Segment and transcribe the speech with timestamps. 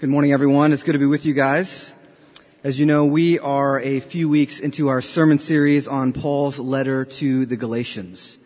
[0.00, 0.72] Good morning, everyone.
[0.72, 1.92] It's good to be with you guys.
[2.64, 7.04] As you know, we are a few weeks into our sermon series on Paul's letter
[7.04, 8.38] to the Galatians.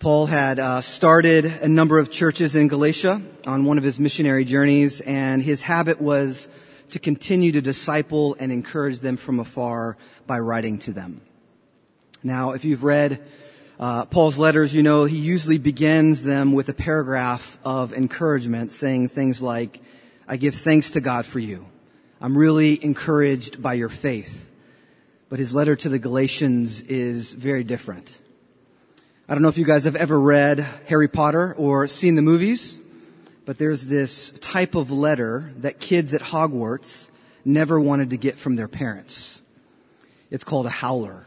[0.00, 4.44] Paul had uh, started a number of churches in Galatia on one of his missionary
[4.44, 6.48] journeys, and his habit was
[6.90, 9.96] to continue to disciple and encourage them from afar
[10.26, 11.20] by writing to them.
[12.24, 13.24] Now, if you've read
[13.78, 19.10] uh, Paul's letters, you know he usually begins them with a paragraph of encouragement, saying
[19.10, 19.80] things like,
[20.26, 21.66] I give thanks to God for you.
[22.20, 24.50] I'm really encouraged by your faith.
[25.28, 28.18] But his letter to the Galatians is very different.
[29.28, 32.80] I don't know if you guys have ever read Harry Potter or seen the movies,
[33.44, 37.08] but there's this type of letter that kids at Hogwarts
[37.44, 39.42] never wanted to get from their parents.
[40.30, 41.26] It's called a howler.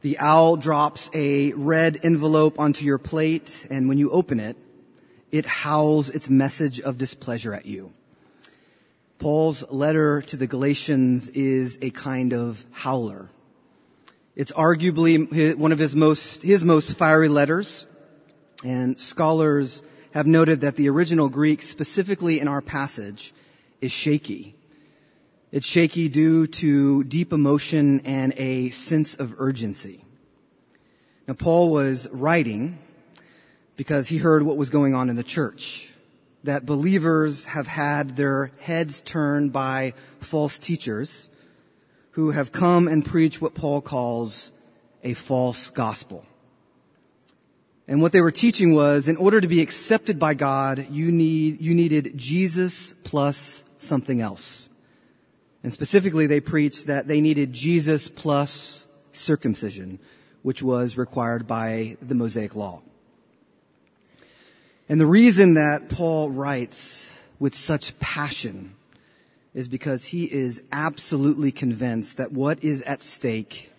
[0.00, 4.56] The owl drops a red envelope onto your plate, and when you open it,
[5.32, 7.92] it howls its message of displeasure at you.
[9.18, 13.30] Paul's letter to the Galatians is a kind of howler.
[14.36, 17.86] It's arguably one of his most, his most fiery letters,
[18.64, 23.32] and scholars have noted that the original Greek, specifically in our passage,
[23.80, 24.54] is shaky.
[25.50, 30.04] It's shaky due to deep emotion and a sense of urgency.
[31.28, 32.78] Now, Paul was writing
[33.76, 35.92] because he heard what was going on in the church.
[36.44, 41.28] That believers have had their heads turned by false teachers
[42.12, 44.52] who have come and preached what Paul calls
[45.02, 46.24] a false gospel.
[47.88, 51.60] And what they were teaching was in order to be accepted by God, you need,
[51.60, 54.68] you needed Jesus plus something else.
[55.62, 59.98] And specifically, they preached that they needed Jesus plus circumcision,
[60.42, 62.82] which was required by the Mosaic law.
[64.92, 68.74] And the reason that Paul writes with such passion
[69.54, 73.72] is because he is absolutely convinced that what is at stake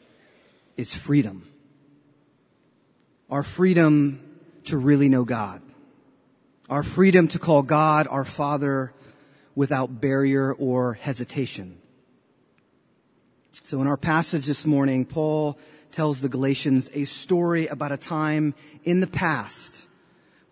[0.76, 1.48] is freedom.
[3.30, 5.62] Our freedom to really know God.
[6.68, 8.92] Our freedom to call God our Father
[9.54, 11.78] without barrier or hesitation.
[13.62, 15.60] So in our passage this morning, Paul
[15.92, 19.86] tells the Galatians a story about a time in the past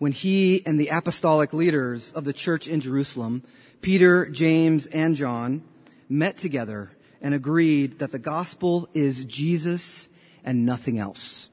[0.01, 3.43] when he and the apostolic leaders of the church in Jerusalem,
[3.81, 5.61] Peter, James, and John,
[6.09, 6.89] met together
[7.21, 10.09] and agreed that the gospel is Jesus
[10.43, 11.51] and nothing else.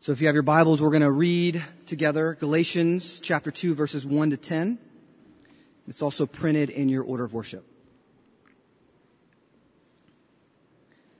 [0.00, 4.06] So if you have your Bibles, we're going to read together Galatians chapter 2 verses
[4.06, 4.78] 1 to 10.
[5.88, 7.66] It's also printed in your order of worship.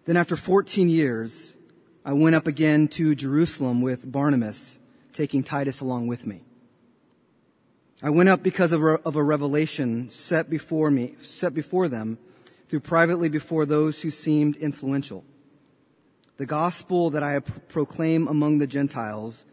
[0.07, 1.59] Then after 14 years,
[2.07, 4.79] I went up again to Jerusalem with Barnabas
[5.19, 6.43] taking Titus along with me.
[8.01, 12.19] I went up because of a, of a revelation set before me, set before them
[12.69, 15.25] through privately before those who seemed influential.
[16.37, 19.45] The gospel that I proclaim among the Gentiles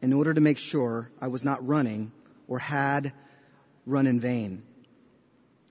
[0.00, 2.10] in order to make sure I was not running
[2.48, 3.12] or had
[3.86, 4.64] run in vain.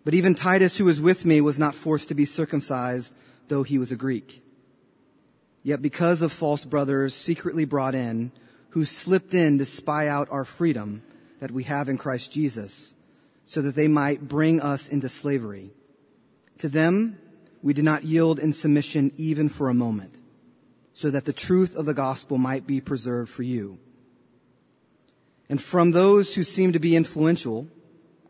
[0.05, 3.13] But even Titus, who was with me, was not forced to be circumcised,
[3.49, 4.41] though he was a Greek.
[5.61, 8.31] Yet because of false brothers secretly brought in,
[8.71, 11.03] who slipped in to spy out our freedom
[11.39, 12.93] that we have in Christ Jesus,
[13.45, 15.71] so that they might bring us into slavery.
[16.59, 17.17] To them,
[17.63, 20.15] we did not yield in submission even for a moment,
[20.93, 23.79] so that the truth of the gospel might be preserved for you.
[25.49, 27.67] And from those who seem to be influential,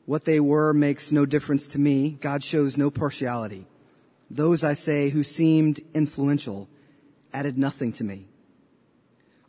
[0.06, 2.18] what they were makes no difference to me.
[2.20, 3.68] God shows no partiality.
[4.30, 6.68] Those, I say, who seemed influential
[7.34, 8.26] added nothing to me.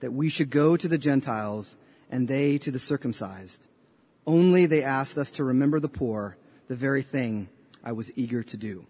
[0.00, 1.76] that we should go to the Gentiles
[2.10, 3.66] and they to the circumcised.
[4.26, 6.36] Only they asked us to remember the poor,
[6.68, 7.48] the very thing
[7.82, 8.86] I was eager to do.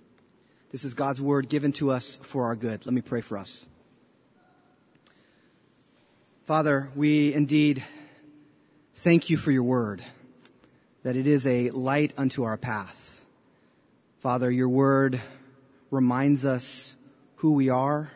[0.71, 2.85] This is God's word given to us for our good.
[2.87, 3.67] Let me pray for us.
[6.47, 7.83] Father, we indeed
[8.97, 10.03] thank you for your word,
[11.03, 13.25] that it is a light unto our path.
[14.21, 15.21] Father, your word
[15.91, 16.95] reminds us
[17.37, 18.11] who we are.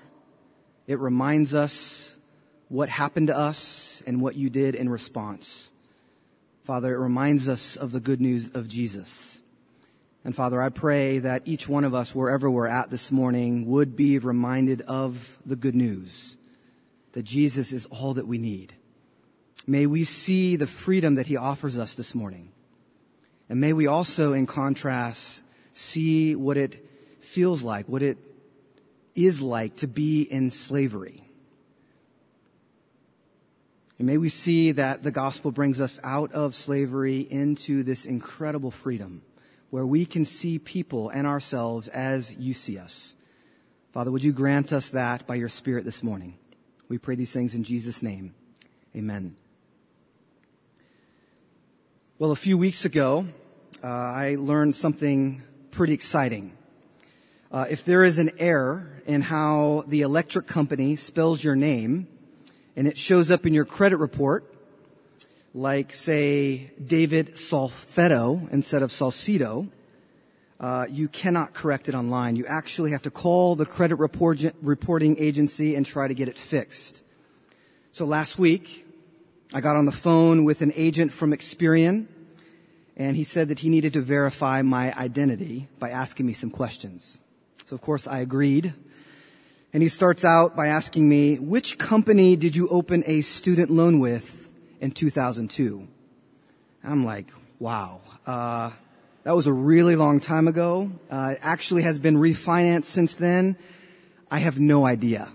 [0.87, 2.12] It reminds us
[2.69, 5.70] what happened to us and what you did in response.
[6.65, 9.38] Father, it reminds us of the good news of Jesus.
[10.25, 13.97] And Father, I pray that each one of us, wherever we're at this morning, would
[13.97, 16.37] be reminded of the good news
[17.12, 18.75] that Jesus is all that we need.
[19.67, 22.53] May we see the freedom that he offers us this morning.
[23.49, 25.43] And may we also, in contrast,
[25.73, 26.87] see what it
[27.21, 28.19] feels like, what it
[29.14, 31.28] is like to be in slavery.
[33.99, 38.71] And may we see that the gospel brings us out of slavery into this incredible
[38.71, 39.23] freedom
[39.71, 43.15] where we can see people and ourselves as you see us.
[43.93, 46.39] Father, would you grant us that by your Spirit this morning?
[46.89, 48.35] We pray these things in Jesus' name.
[48.97, 49.37] Amen.
[52.19, 53.27] Well, a few weeks ago,
[53.83, 56.56] uh, I learned something pretty exciting.
[57.50, 62.09] Uh, if there is an error in how the electric company spells your name,
[62.79, 64.55] and it shows up in your credit report,
[65.53, 69.67] like say David Solfeto instead of Salcedo,
[70.61, 72.37] uh, you cannot correct it online.
[72.37, 76.39] You actually have to call the credit report, reporting agency and try to get it
[76.39, 77.03] fixed.
[77.91, 78.87] So last week,
[79.53, 82.07] I got on the phone with an agent from Experian,
[82.97, 87.19] and he said that he needed to verify my identity by asking me some questions.
[87.67, 88.73] So of course I agreed.
[89.73, 94.00] And he starts out by asking me, which company did you open a student loan
[94.00, 94.49] with
[94.81, 95.87] in 2002.
[96.82, 97.26] I'm like,
[97.59, 98.00] wow.
[98.26, 98.70] Uh,
[99.25, 100.91] that was a really long time ago.
[101.11, 103.56] Uh, it actually has been refinanced since then.
[104.31, 105.29] I have no idea.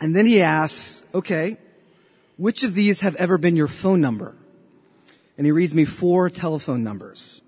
[0.00, 1.58] And then he asks, okay,
[2.36, 4.34] which of these have ever been your phone number?
[5.38, 7.41] And he reads me four telephone numbers.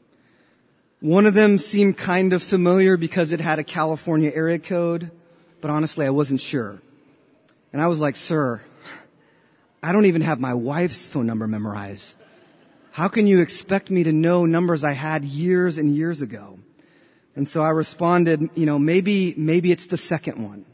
[1.04, 5.10] One of them seemed kind of familiar because it had a California area code,
[5.60, 6.80] but honestly, I wasn't sure.
[7.74, 8.62] And I was like, sir,
[9.82, 12.16] I don't even have my wife's phone number memorized.
[12.90, 16.58] How can you expect me to know numbers I had years and years ago?
[17.36, 20.64] And so I responded, you know, maybe, maybe it's the second one.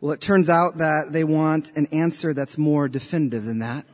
[0.00, 3.84] Well, it turns out that they want an answer that's more definitive than that.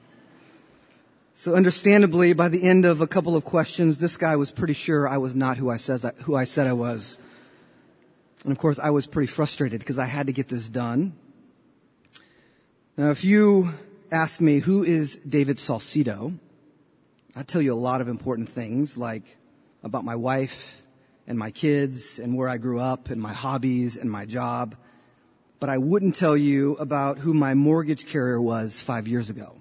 [1.40, 5.06] So understandably, by the end of a couple of questions, this guy was pretty sure
[5.06, 7.17] I was not who I says, who I said I was.
[8.43, 11.12] And of course, I was pretty frustrated because I had to get this done.
[12.96, 13.73] Now, if you
[14.11, 16.32] asked me, who is David Salcedo?
[17.37, 19.37] I'd tell you a lot of important things like
[19.85, 20.82] about my wife
[21.29, 24.75] and my kids and where I grew up and my hobbies and my job.
[25.61, 29.58] But I wouldn't tell you about who my mortgage carrier was five years ago.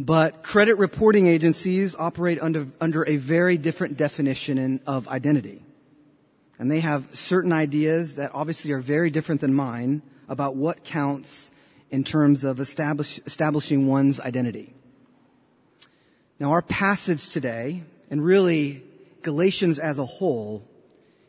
[0.00, 5.62] But credit reporting agencies operate under, under a very different definition of identity.
[6.58, 11.50] And they have certain ideas that obviously are very different than mine about what counts
[11.90, 14.72] in terms of establish, establishing one's identity.
[16.38, 18.82] Now our passage today, and really
[19.20, 20.66] Galatians as a whole,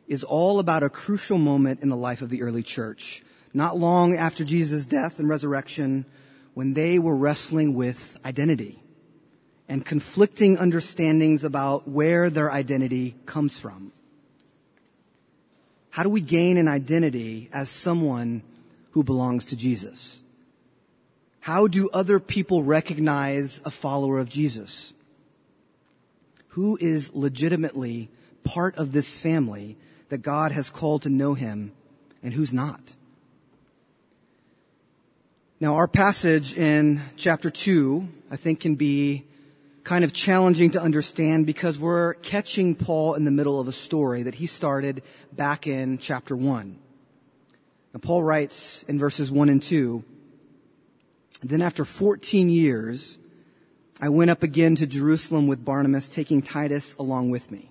[0.07, 3.21] is all about a crucial moment in the life of the early church.
[3.53, 6.05] Not long after Jesus' death and resurrection,
[6.53, 8.81] when they were wrestling with identity
[9.69, 13.93] and conflicting understandings about where their identity comes from.
[15.91, 18.43] How do we gain an identity as someone
[18.91, 20.21] who belongs to Jesus?
[21.41, 24.93] How do other people recognize a follower of Jesus?
[26.49, 28.09] Who is legitimately
[28.43, 29.77] part of this family
[30.09, 31.71] that God has called to know him
[32.21, 32.95] and who's not?
[35.61, 39.27] Now, our passage in chapter 2, I think, can be
[39.83, 44.23] kind of challenging to understand because we're catching Paul in the middle of a story
[44.23, 46.79] that he started back in chapter 1.
[47.93, 50.03] Now, Paul writes in verses 1 and 2
[51.43, 53.19] then after 14 years,
[53.99, 57.69] I went up again to Jerusalem with Barnabas, taking Titus along with me.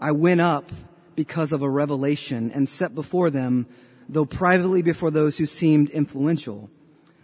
[0.00, 0.72] I went up
[1.14, 3.66] because of a revelation and set before them,
[4.08, 6.70] though privately before those who seemed influential,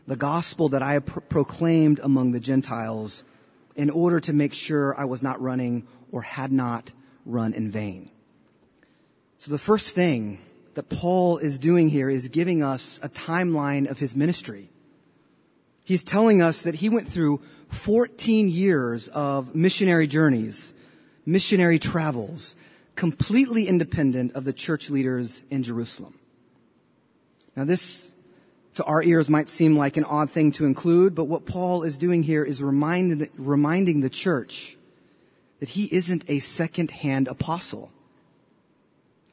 [0.06, 3.24] the gospel that I pro- proclaimed among the Gentiles
[3.76, 6.92] in order to make sure I was not running or had not
[7.24, 8.10] run in vain.
[9.38, 10.38] So the first thing
[10.74, 14.70] that Paul is doing here is giving us a timeline of his ministry.
[15.84, 20.74] He's telling us that he went through 14 years of missionary journeys,
[21.26, 22.54] missionary travels,
[22.94, 26.18] completely independent of the church leaders in Jerusalem.
[27.56, 28.10] Now this,
[28.74, 31.98] to our ears, might seem like an odd thing to include, but what Paul is
[31.98, 34.76] doing here is reminding, reminding the church
[35.60, 37.92] that he isn't a second-hand apostle.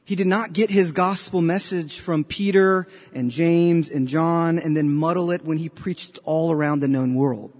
[0.04, 4.92] He did not get his gospel message from Peter and James and John and then
[4.92, 7.52] muddle it when he preached all around the known world.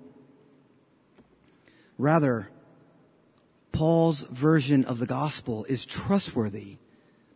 [1.97, 2.51] Rather,
[3.73, 6.79] Paul's version of the gospel is trustworthy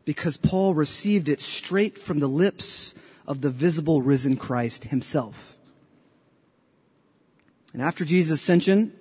[0.05, 2.95] because Paul received it straight from the lips
[3.27, 5.57] of the visible risen Christ himself.
[7.73, 8.93] And after Jesus' ascension,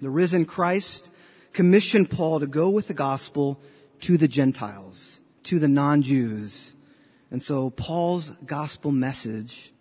[0.00, 1.10] the risen Christ
[1.52, 3.60] commissioned Paul to go with the gospel
[4.00, 6.74] to the Gentiles, to the non-Jews.
[7.30, 9.72] And so Paul's gospel message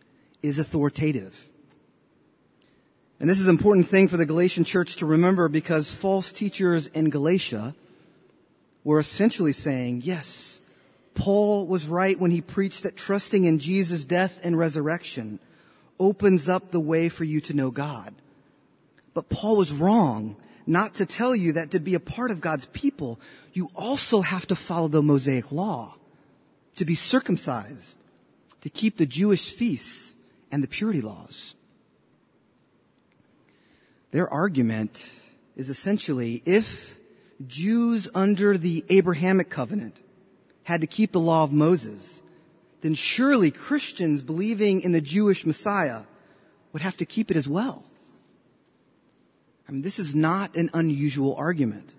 [0.42, 1.50] is authoritative.
[3.20, 6.88] And this is an important thing for the Galatian church to remember because false teachers
[6.88, 7.76] in Galatia
[8.84, 10.60] were essentially saying, yes,
[11.16, 15.40] Paul was right when he preached that trusting in Jesus' death and resurrection
[15.98, 18.14] opens up the way for you to know God.
[19.14, 20.36] But Paul was wrong
[20.68, 23.20] not to tell you that to be a part of God's people,
[23.54, 25.96] you also have to follow the Mosaic law,
[26.76, 27.98] to be circumcised,
[28.62, 30.14] to keep the Jewish feasts
[30.52, 31.56] and the purity laws.
[34.12, 35.10] Their argument
[35.56, 36.98] is essentially if
[37.46, 40.00] Jews under the Abrahamic covenant
[40.66, 42.22] had to keep the law of Moses,
[42.82, 46.02] then surely Christians believing in the Jewish Messiah
[46.74, 47.84] would have to keep it as well.
[49.70, 51.94] I mean, this is not an unusual argument.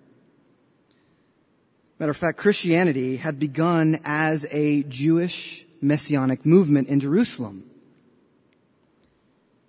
[1.98, 7.70] Matter of fact, Christianity had begun as a Jewish messianic movement in Jerusalem.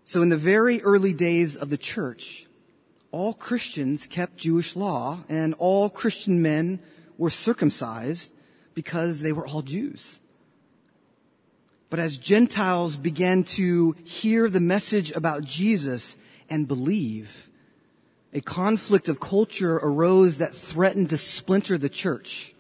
[0.06, 2.48] So in the very early days of the church,
[3.12, 6.80] all Christians kept Jewish law and all Christian men
[7.18, 8.34] were circumcised
[8.78, 10.22] because they were all Jews.
[11.90, 16.16] But as Gentiles began to hear the message about Jesus
[16.48, 17.50] and believe,
[18.34, 22.54] a conflict of culture arose that threatened to splinter the church.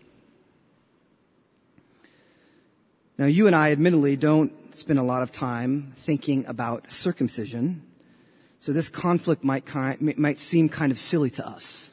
[3.20, 7.84] Now, you and I admittedly don't spend a lot of time thinking about circumcision,
[8.60, 9.68] so this conflict might,
[10.18, 11.92] might seem kind of silly to us.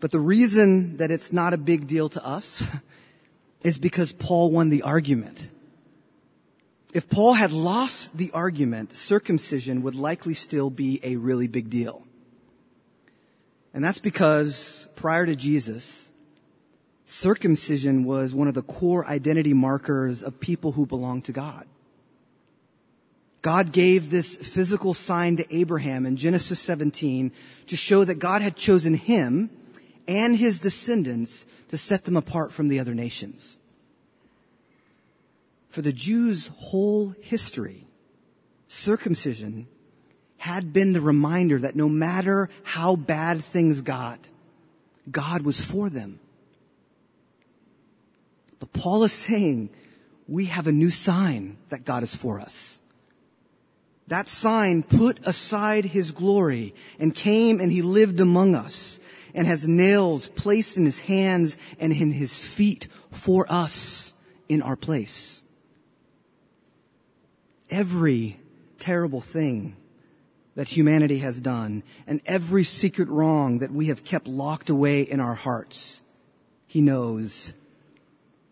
[0.00, 2.64] But the reason that it's not a big deal to us
[3.62, 5.50] is because Paul won the argument.
[6.94, 12.02] If Paul had lost the argument, circumcision would likely still be a really big deal.
[13.74, 16.10] And that's because prior to Jesus,
[17.04, 21.66] circumcision was one of the core identity markers of people who belong to God.
[23.42, 27.30] God gave this physical sign to Abraham in Genesis 17
[27.68, 29.50] to show that God had chosen him
[30.08, 33.58] and his descendants to set them apart from the other nations.
[35.68, 37.86] For the Jews' whole history,
[38.66, 39.68] circumcision
[40.38, 44.18] had been the reminder that no matter how bad things got,
[45.10, 46.20] God was for them.
[48.58, 49.70] But Paul is saying
[50.26, 52.80] we have a new sign that God is for us.
[54.06, 58.98] That sign put aside his glory and came and he lived among us
[59.38, 64.12] and has nails placed in his hands and in his feet for us
[64.48, 65.44] in our place.
[67.70, 68.40] Every
[68.80, 69.76] terrible thing
[70.56, 75.20] that humanity has done and every secret wrong that we have kept locked away in
[75.20, 76.02] our hearts,
[76.66, 77.52] he knows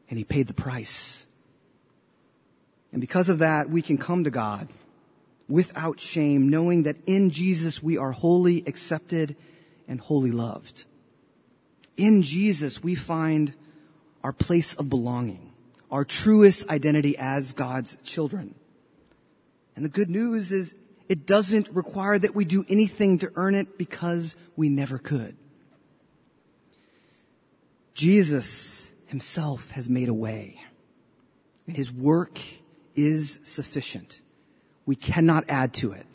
[0.09, 1.27] and he paid the price.
[2.93, 4.69] And because of that, we can come to God
[5.49, 9.35] without shame, knowing that in Jesus we are wholly accepted
[9.89, 10.85] and wholly loved.
[11.97, 13.55] In Jesus, we find
[14.23, 15.53] our place of belonging,
[15.91, 18.55] our truest identity as God's children.
[19.75, 20.75] And the good news is
[21.09, 25.37] it doesn't require that we do anything to earn it because we never could.
[27.95, 30.61] Jesus himself has made a way.
[31.67, 32.39] His work
[32.95, 34.21] is sufficient.
[34.85, 36.07] We cannot add to it.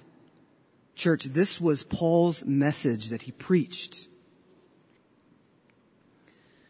[1.02, 4.08] Church, this was Paul's message that he preached.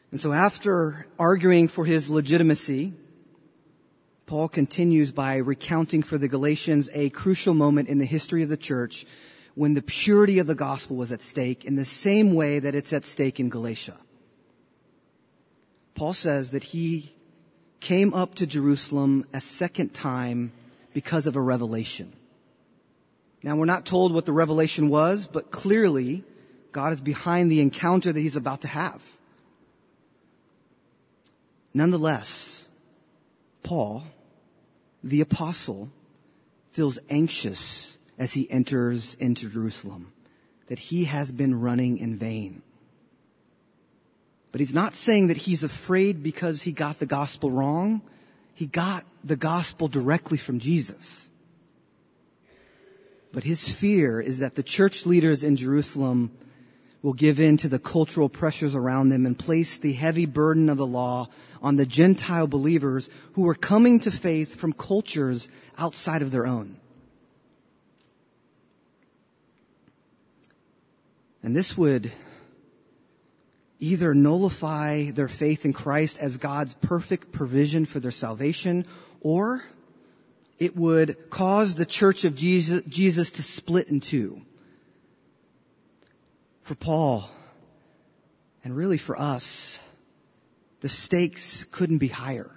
[0.10, 2.94] And so after arguing for his legitimacy,
[4.28, 8.56] Paul continues by recounting for the Galatians a crucial moment in the history of the
[8.56, 9.06] church
[9.56, 12.94] when the purity of the gospel was at stake in the same way that it's
[12.94, 13.98] at stake in Galatia.
[15.94, 17.14] Paul says that he
[17.82, 20.54] came up to Jerusalem a second time
[20.94, 22.14] because of a revelation.
[23.44, 26.24] Now we're not told what the revelation was, but clearly
[26.72, 29.02] God is behind the encounter that he's about to have.
[31.74, 32.68] Nonetheless,
[33.64, 34.04] Paul,
[35.04, 35.90] the apostle,
[36.72, 40.12] feels anxious as he enters into Jerusalem,
[40.68, 42.62] that he has been running in vain.
[44.52, 48.02] But he's not saying that he's afraid because he got the gospel wrong.
[48.54, 51.30] He got the gospel directly from Jesus.
[53.34, 56.32] But his fear is that the church leaders in Jerusalem
[57.02, 60.78] will give in to the cultural pressures around them and place the heavy burden of
[60.78, 61.30] the law
[61.62, 65.48] on the Gentile believers who are coming to faith from cultures
[65.78, 66.78] outside of their own.
[71.42, 72.12] And this would
[73.80, 78.86] either nullify their faith in Christ as God's perfect provision for their salvation,
[79.22, 79.64] or
[80.62, 84.44] it would cause the church of Jesus, Jesus to split in two.
[86.62, 87.32] For Paul,
[88.64, 89.80] and really for us,
[90.82, 92.52] the stakes couldn't be higher.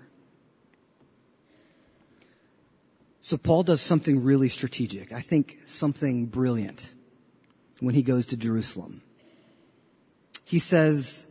[3.22, 5.10] So Paul does something really strategic.
[5.10, 6.92] I think something brilliant
[7.80, 9.00] when he goes to Jerusalem.
[10.44, 11.24] He says,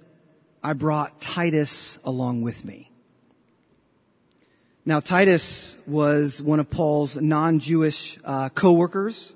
[0.63, 2.92] I brought Titus along with me.
[4.85, 9.33] Now, Titus was one of Paul's non-Jewish uh, co-workers.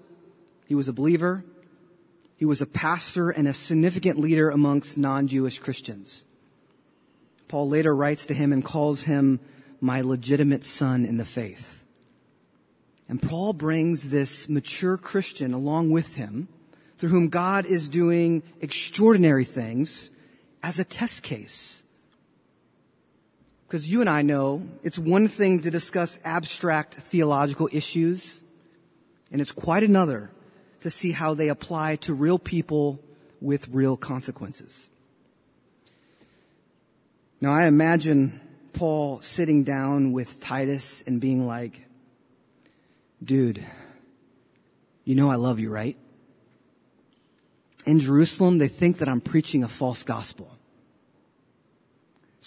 [0.66, 1.46] He was a believer.
[2.36, 6.26] He was a pastor and a significant leader amongst non-Jewish Christians.
[7.48, 9.40] Paul later writes to him and calls him
[9.80, 11.86] my legitimate son in the faith.
[13.08, 16.50] And Paul brings this mature Christian along with him
[16.98, 20.12] through whom God is doing extraordinary things
[20.62, 21.84] as a test case.
[23.68, 28.42] Because you and I know it's one thing to discuss abstract theological issues,
[29.32, 30.32] and it's quite another
[30.82, 33.00] to see how they apply to real people
[33.42, 34.90] with real consequences.
[37.42, 38.40] Now I imagine
[38.74, 41.82] Paul sitting down with Titus and being like,
[43.24, 43.64] dude,
[45.04, 45.98] you know I love you, right?
[47.88, 50.57] in Jerusalem, they think that I'm preaching a false gospel.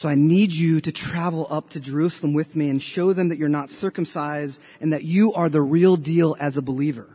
[0.00, 3.36] So I need you to travel up to Jerusalem with me and show them that
[3.36, 7.06] you're not circumcised and that you are the real deal as a believer.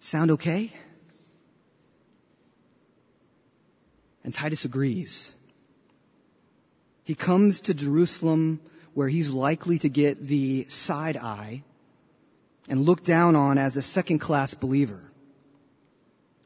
[0.00, 0.72] Sound okay?
[4.24, 5.34] And Titus agrees.
[7.02, 8.60] He comes to Jerusalem
[8.94, 11.64] where he's likely to get the side eye
[12.66, 15.02] and looked down on as a second class believer.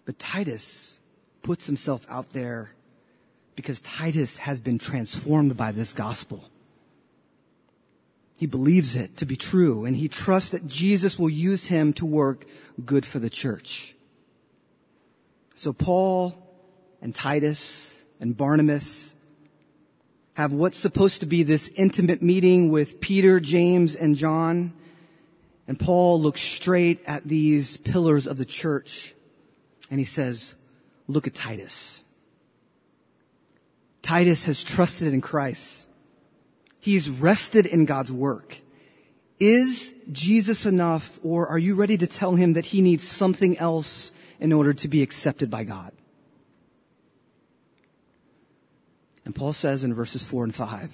[0.05, 0.99] But Titus
[1.43, 2.73] puts himself out there
[3.59, 6.49] because Titus has been transformed by this gospel.
[8.37, 12.07] He believes it to be true and he trusts that Jesus will use him to
[12.07, 12.47] work
[12.85, 13.97] good for the church.
[15.57, 16.41] So Paul
[17.03, 19.13] and Titus and Barnabas
[20.35, 24.73] have what's supposed to be this intimate meeting with Peter, James, and John.
[25.67, 29.17] And Paul looks straight at these pillars of the church
[29.91, 30.55] and he says,
[31.09, 32.05] look at Titus.
[34.09, 35.87] Titus has trusted in Christ.
[36.81, 38.57] He's rested in God's work.
[39.39, 44.11] Is Jesus enough or are you ready to tell him that he needs something else
[44.41, 45.93] in order to be accepted by God?
[49.27, 50.91] And Paul says in verses four and five,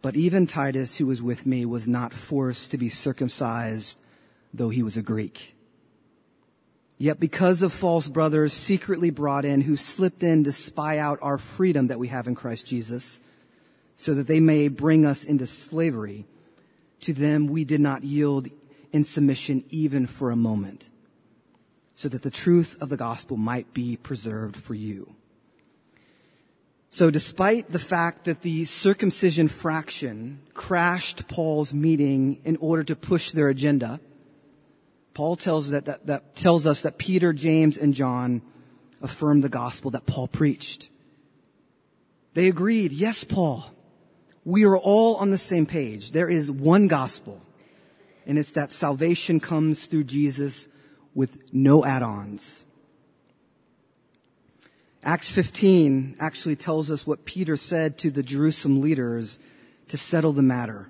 [0.00, 4.00] but even Titus, who was with me, was not forced to be circumcised,
[4.54, 5.53] though he was a Greek.
[7.04, 11.36] Yet because of false brothers secretly brought in who slipped in to spy out our
[11.36, 13.20] freedom that we have in Christ Jesus,
[13.94, 16.24] so that they may bring us into slavery,
[17.00, 18.48] to them we did not yield
[18.90, 20.88] in submission even for a moment,
[21.94, 25.14] so that the truth of the gospel might be preserved for you.
[26.88, 33.32] So despite the fact that the circumcision fraction crashed Paul's meeting in order to push
[33.32, 34.00] their agenda,
[35.14, 38.42] Paul tells that, that, that tells us that Peter, James, and John
[39.00, 40.88] affirmed the gospel that Paul preached.
[42.34, 43.70] They agreed, yes, Paul,
[44.44, 46.10] we are all on the same page.
[46.10, 47.40] There is one gospel,
[48.26, 50.66] and it's that salvation comes through Jesus
[51.14, 52.64] with no add-ons.
[55.04, 59.38] Acts 15 actually tells us what Peter said to the Jerusalem leaders
[59.88, 60.88] to settle the matter.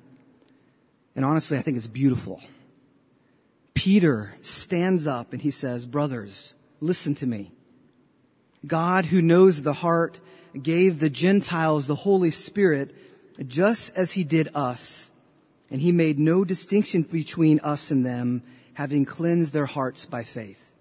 [1.14, 2.40] And honestly, I think it's beautiful.
[3.84, 7.52] Peter stands up and he says, brothers, listen to me.
[8.66, 10.20] God who knows the heart
[10.62, 12.96] gave the Gentiles the Holy Spirit
[13.46, 15.10] just as he did us.
[15.70, 18.42] And he made no distinction between us and them,
[18.72, 20.74] having cleansed their hearts by faith.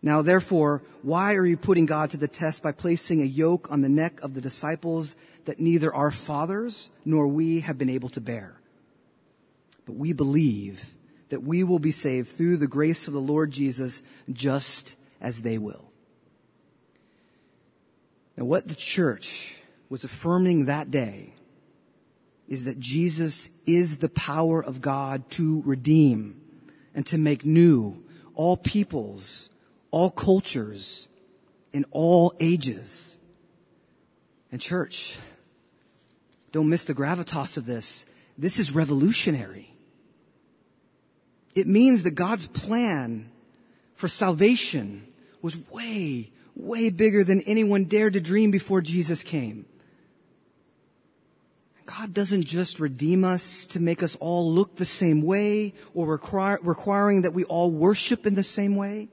[0.00, 3.80] Now therefore, why are you putting God to the test by placing a yoke on
[3.80, 8.20] the neck of the disciples that neither our fathers nor we have been able to
[8.20, 8.54] bear?
[9.84, 10.93] But we believe
[11.34, 15.58] that we will be saved through the grace of the Lord Jesus just as they
[15.58, 15.90] will.
[18.36, 21.34] Now what the church was affirming that day
[22.46, 26.40] is that Jesus is the power of God to redeem
[26.94, 28.04] and to make new
[28.36, 29.50] all peoples,
[29.90, 31.08] all cultures,
[31.72, 33.18] in all ages.
[34.52, 35.16] And church,
[36.52, 38.06] don't miss the gravitas of this.
[38.38, 39.73] This is revolutionary.
[41.54, 43.30] It means that God's plan
[43.94, 45.06] for salvation
[45.40, 49.66] was way, way bigger than anyone dared to dream before Jesus came.
[51.86, 56.58] God doesn't just redeem us to make us all look the same way or require,
[56.62, 59.08] requiring that we all worship in the same way.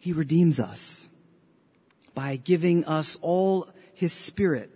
[0.00, 1.08] He redeems us
[2.14, 4.74] by giving us all His Spirit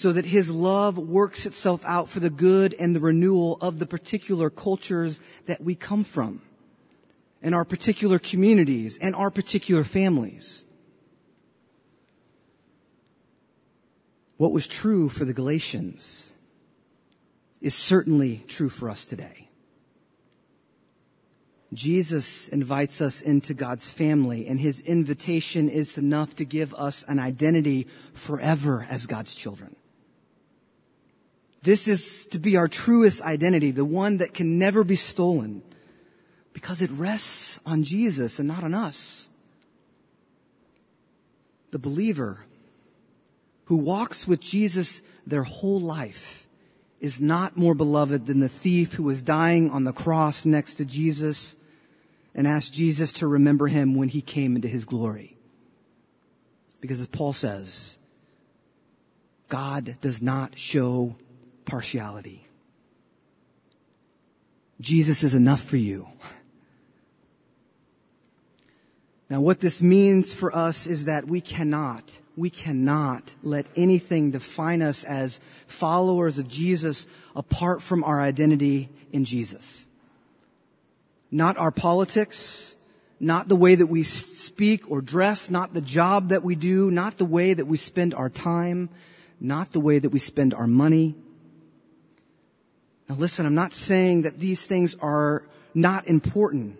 [0.00, 3.84] so that His love works itself out for the good and the renewal of the
[3.84, 6.40] particular cultures that we come from
[7.42, 10.64] and our particular communities and our particular families.
[14.38, 16.32] What was true for the Galatians
[17.60, 19.50] is certainly true for us today.
[21.74, 27.18] Jesus invites us into God's family and his invitation is enough to give us an
[27.18, 29.76] identity forever as God's children.
[31.62, 35.62] This is to be our truest identity, the one that can never be stolen
[36.52, 39.28] because it rests on Jesus and not on us.
[41.70, 42.44] The believer
[43.66, 46.46] who walks with Jesus their whole life
[47.00, 50.84] is not more beloved than the thief who was dying on the cross next to
[50.84, 51.56] Jesus
[52.34, 55.36] and asked Jesus to remember him when he came into his glory.
[56.80, 57.98] Because as Paul says,
[59.48, 61.16] God does not show
[61.70, 62.44] partiality.
[64.80, 66.08] Jesus is enough for you.
[69.28, 74.82] Now what this means for us is that we cannot we cannot let anything define
[74.82, 77.06] us as followers of Jesus
[77.36, 79.86] apart from our identity in Jesus.
[81.30, 82.74] Not our politics,
[83.20, 87.18] not the way that we speak or dress, not the job that we do, not
[87.18, 88.88] the way that we spend our time,
[89.38, 91.14] not the way that we spend our money.
[93.10, 95.42] Now listen, I'm not saying that these things are
[95.74, 96.78] not important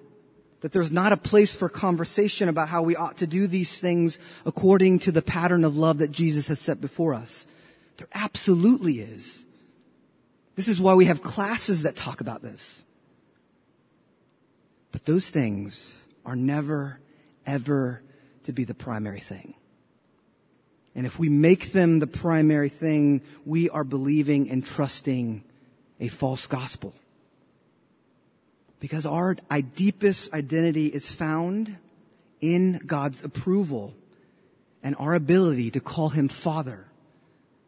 [0.60, 4.18] that there's not a place for conversation about how we ought to do these things
[4.44, 7.46] according to the pattern of love that Jesus has set before us.
[7.96, 9.44] There absolutely is.
[10.54, 12.84] This is why we have classes that talk about this.
[14.92, 17.00] But those things are never,
[17.46, 18.02] ever
[18.44, 19.54] to be the primary thing.
[20.94, 25.44] And if we make them the primary thing, we are believing and trusting
[26.00, 26.94] a false gospel.
[28.80, 29.36] Because our
[29.76, 31.76] deepest identity is found
[32.40, 33.94] in God's approval
[34.82, 36.86] and our ability to call him Father,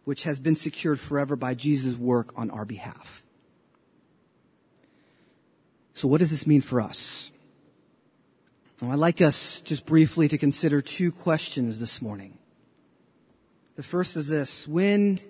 [0.05, 3.23] which has been secured forever by Jesus' work on our behalf.
[5.95, 7.31] So what does this mean for us?
[8.81, 12.39] Well, I'd like us just briefly to consider two questions this morning.
[13.77, 14.67] The first is this.
[14.67, 15.21] When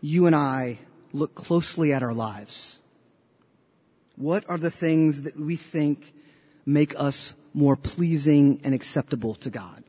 [0.00, 0.78] you and I
[1.14, 2.80] look closely at our lives,
[4.16, 6.12] what are the things that we think
[6.66, 9.84] make us more pleasing and acceptable to God?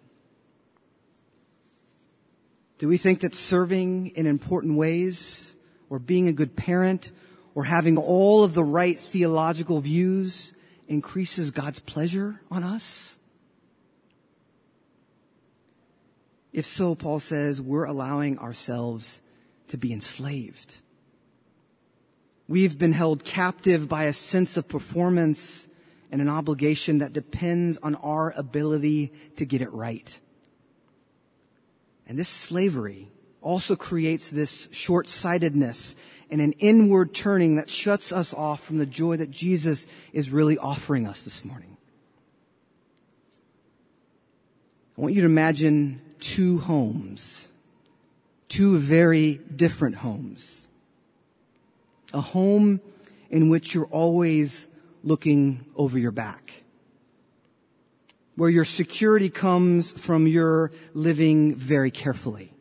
[2.77, 5.55] Do we think that serving in important ways
[5.89, 7.11] or being a good parent
[7.55, 10.53] or having all of the right theological views
[10.87, 13.17] increases God's pleasure on us?
[16.53, 19.21] If so, Paul says we're allowing ourselves
[19.69, 20.77] to be enslaved.
[22.47, 25.67] We've been held captive by a sense of performance
[26.11, 30.19] and an obligation that depends on our ability to get it right.
[32.07, 33.09] And this slavery
[33.41, 35.95] also creates this short-sightedness
[36.29, 40.57] and an inward turning that shuts us off from the joy that Jesus is really
[40.57, 41.77] offering us this morning.
[44.97, 47.47] I want you to imagine two homes,
[48.49, 50.64] two very different homes
[52.15, 52.79] a home
[53.29, 54.67] in which you're always
[55.03, 56.63] looking over your back.
[58.35, 62.53] Where your security comes from your living very carefully.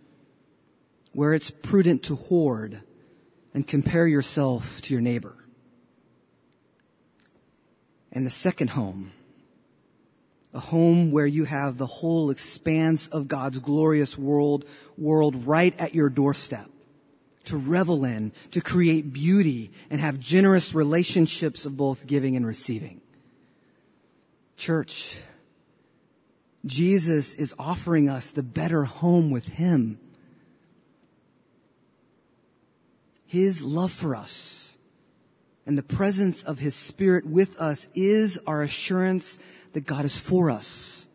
[1.12, 2.80] Where it's prudent to hoard
[3.54, 5.36] and compare yourself to your neighbor.
[8.10, 9.12] And the second home,
[10.52, 14.64] a home where you have the whole expanse of God's glorious world,
[14.98, 16.70] world right at your doorstep
[17.44, 23.00] to revel in, to create beauty and have generous relationships of both giving and receiving.
[24.56, 25.16] Church,
[26.64, 29.98] Jesus is offering us the better home with Him.
[33.26, 34.76] His love for us
[35.66, 39.38] and the presence of His Spirit with us is our assurance
[39.72, 41.06] that God is for us.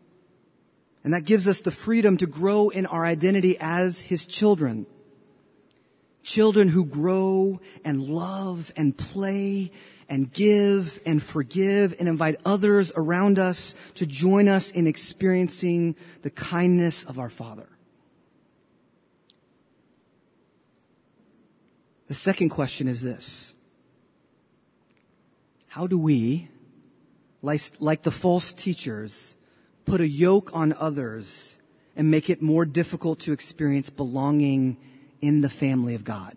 [1.02, 4.86] And that gives us the freedom to grow in our identity as His children.
[6.22, 9.72] Children who grow and love and play
[10.08, 16.30] and give and forgive and invite others around us to join us in experiencing the
[16.30, 17.68] kindness of our Father.
[22.08, 23.54] The second question is this.
[25.68, 26.48] How do we,
[27.40, 29.36] like, the false teachers,
[29.84, 31.58] put a yoke on others
[31.94, 34.76] and make it more difficult to experience belonging
[35.20, 36.36] in the family of God?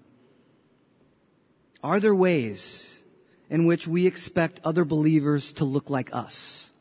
[1.84, 3.04] Are there ways
[3.50, 6.72] in which we expect other believers to look like us?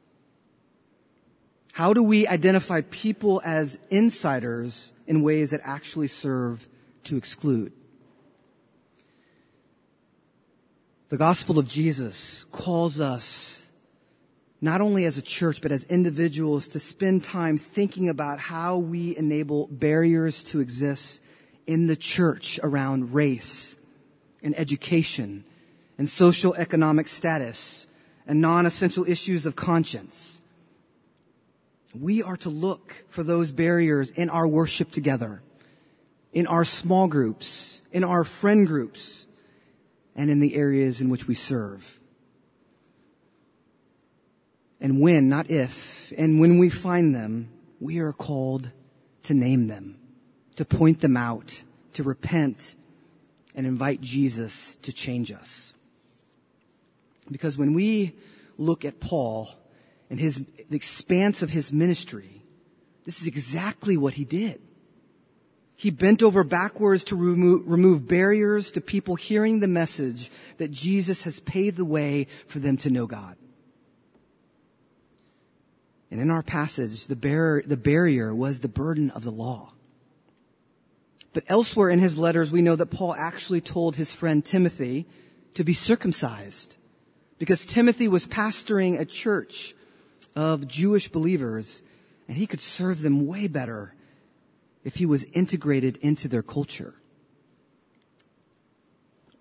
[1.72, 6.68] How do we identify people as insiders in ways that actually serve
[7.04, 7.72] to exclude?
[11.08, 13.66] The gospel of Jesus calls us
[14.60, 19.16] not only as a church, but as individuals to spend time thinking about how we
[19.16, 21.21] enable barriers to exist
[21.66, 23.76] in the church around race
[24.42, 25.44] and education
[25.98, 27.86] and social economic status
[28.26, 30.40] and non-essential issues of conscience.
[31.98, 35.42] We are to look for those barriers in our worship together,
[36.32, 39.26] in our small groups, in our friend groups,
[40.14, 42.00] and in the areas in which we serve.
[44.80, 48.70] And when, not if, and when we find them, we are called
[49.24, 49.98] to name them,
[50.56, 51.62] to point them out,
[51.94, 52.74] to repent,
[53.54, 55.74] and invite Jesus to change us.
[57.30, 58.14] Because when we
[58.58, 59.48] look at Paul
[60.10, 62.42] and his, the expanse of his ministry,
[63.04, 64.60] this is exactly what he did.
[65.76, 71.22] He bent over backwards to remove, remove, barriers to people hearing the message that Jesus
[71.24, 73.36] has paved the way for them to know God.
[76.10, 79.71] And in our passage, the, bar- the barrier was the burden of the law.
[81.32, 85.06] But elsewhere in his letters, we know that Paul actually told his friend Timothy
[85.54, 86.76] to be circumcised
[87.38, 89.74] because Timothy was pastoring a church
[90.36, 91.82] of Jewish believers
[92.28, 93.94] and he could serve them way better
[94.84, 96.94] if he was integrated into their culture.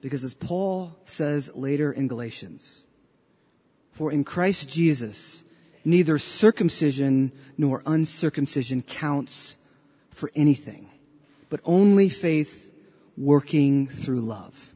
[0.02, 2.86] Because as Paul says later in Galatians,
[3.92, 5.44] for in Christ Jesus,
[5.86, 9.56] neither circumcision nor uncircumcision counts
[10.10, 10.90] for anything,
[11.52, 12.72] but only faith
[13.16, 14.74] working through love.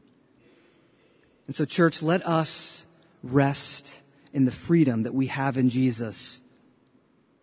[1.48, 2.86] And so church, let us
[3.24, 6.40] rest in the freedom that we have in Jesus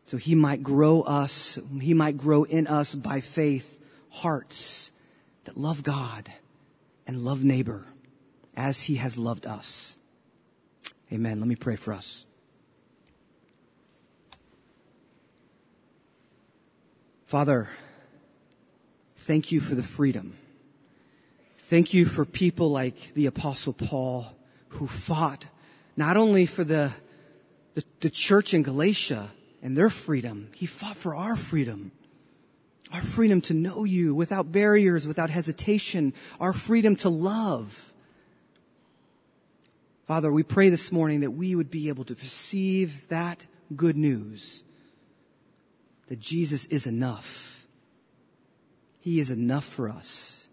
[0.05, 3.79] so he might grow us, he might grow in us by faith
[4.11, 4.91] hearts
[5.45, 6.31] that love God
[7.07, 7.85] and love neighbor
[8.55, 9.97] as he has loved us.
[11.11, 11.39] Amen.
[11.39, 12.27] Let me pray for us.
[17.25, 17.69] Father,
[19.23, 20.37] thank you for the freedom.
[21.57, 24.35] Thank you for people like the apostle Paul
[24.69, 25.45] who fought
[25.95, 26.91] not only for the,
[27.73, 29.31] the, the church in Galatia,
[29.63, 30.49] and their freedom.
[30.53, 31.93] He fought for our freedom.
[32.91, 36.13] Our freedom to know you without barriers, without hesitation.
[36.39, 37.93] Our freedom to love.
[40.05, 44.65] Father, we pray this morning that we would be able to perceive that good news.
[46.07, 47.52] That Jesus is enough.
[49.03, 50.47] He is enough for us.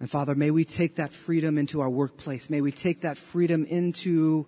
[0.00, 2.48] And Father, may we take that freedom into our workplace.
[2.48, 4.46] May we take that freedom into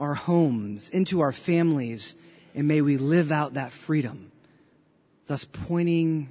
[0.00, 2.16] our homes, into our families,
[2.54, 4.32] and may we live out that freedom,
[5.26, 6.30] thus pointing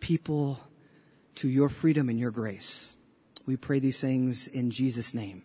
[0.00, 0.58] people
[1.36, 2.96] to your freedom and your grace.
[3.46, 5.44] We pray these things in Jesus' name.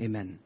[0.00, 0.40] Amen.